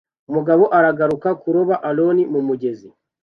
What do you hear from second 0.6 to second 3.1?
araguruka kuroba Alon mumugezi